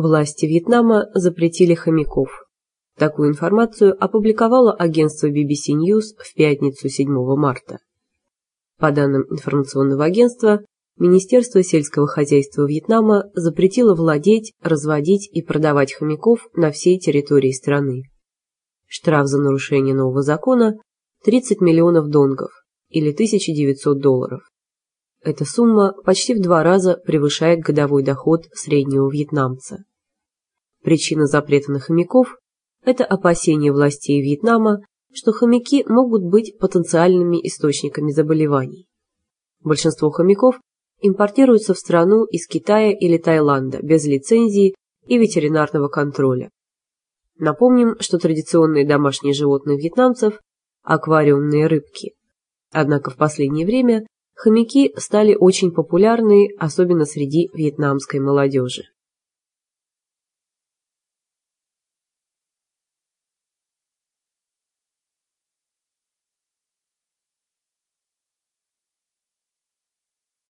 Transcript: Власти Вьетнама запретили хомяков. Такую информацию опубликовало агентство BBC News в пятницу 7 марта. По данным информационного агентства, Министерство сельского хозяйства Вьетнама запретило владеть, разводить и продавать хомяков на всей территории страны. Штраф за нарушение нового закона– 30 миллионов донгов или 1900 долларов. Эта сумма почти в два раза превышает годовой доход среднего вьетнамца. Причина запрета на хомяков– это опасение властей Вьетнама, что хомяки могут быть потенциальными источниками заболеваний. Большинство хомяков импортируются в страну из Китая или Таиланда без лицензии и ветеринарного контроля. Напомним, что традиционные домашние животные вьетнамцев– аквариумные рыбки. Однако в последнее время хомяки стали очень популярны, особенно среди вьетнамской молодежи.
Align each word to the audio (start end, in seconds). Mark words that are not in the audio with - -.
Власти 0.00 0.46
Вьетнама 0.46 1.10
запретили 1.12 1.74
хомяков. 1.74 2.30
Такую 2.96 3.28
информацию 3.28 3.94
опубликовало 4.02 4.72
агентство 4.72 5.26
BBC 5.26 5.74
News 5.74 6.16
в 6.16 6.34
пятницу 6.34 6.88
7 6.88 7.06
марта. 7.36 7.80
По 8.78 8.92
данным 8.92 9.26
информационного 9.28 10.06
агентства, 10.06 10.64
Министерство 10.98 11.62
сельского 11.62 12.06
хозяйства 12.06 12.66
Вьетнама 12.66 13.24
запретило 13.34 13.94
владеть, 13.94 14.54
разводить 14.62 15.28
и 15.32 15.42
продавать 15.42 15.92
хомяков 15.92 16.48
на 16.54 16.70
всей 16.70 16.98
территории 16.98 17.52
страны. 17.52 18.04
Штраф 18.86 19.26
за 19.26 19.38
нарушение 19.38 19.94
нового 19.94 20.22
закона– 20.22 20.78
30 21.24 21.60
миллионов 21.60 22.08
донгов 22.08 22.52
или 22.88 23.12
1900 23.12 24.00
долларов. 24.00 24.40
Эта 25.22 25.44
сумма 25.44 25.92
почти 26.06 26.32
в 26.32 26.40
два 26.40 26.62
раза 26.62 26.96
превышает 27.04 27.60
годовой 27.60 28.02
доход 28.02 28.46
среднего 28.54 29.10
вьетнамца. 29.10 29.84
Причина 30.82 31.26
запрета 31.26 31.72
на 31.72 31.78
хомяков– 31.78 32.36
это 32.84 33.04
опасение 33.04 33.72
властей 33.72 34.22
Вьетнама, 34.22 34.80
что 35.12 35.32
хомяки 35.32 35.84
могут 35.86 36.22
быть 36.22 36.56
потенциальными 36.58 37.36
источниками 37.46 38.12
заболеваний. 38.12 38.86
Большинство 39.60 40.10
хомяков 40.10 40.58
импортируются 41.02 41.74
в 41.74 41.78
страну 41.78 42.24
из 42.24 42.46
Китая 42.46 42.92
или 42.92 43.18
Таиланда 43.18 43.80
без 43.82 44.06
лицензии 44.06 44.74
и 45.06 45.18
ветеринарного 45.18 45.88
контроля. 45.88 46.50
Напомним, 47.38 47.96
что 48.00 48.18
традиционные 48.18 48.86
домашние 48.86 49.34
животные 49.34 49.76
вьетнамцев– 49.76 50.40
аквариумные 50.82 51.66
рыбки. 51.66 52.14
Однако 52.72 53.10
в 53.10 53.16
последнее 53.16 53.66
время 53.66 54.06
хомяки 54.34 54.92
стали 54.96 55.34
очень 55.34 55.72
популярны, 55.72 56.48
особенно 56.58 57.04
среди 57.04 57.50
вьетнамской 57.52 58.20
молодежи. 58.20 58.84